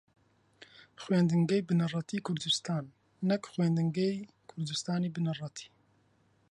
[1.01, 2.83] خوێندنگەی بنەڕەتیی کوردستان
[3.29, 4.15] نەک خوێندنگەی
[4.49, 5.67] کوردستانی بنەڕەتی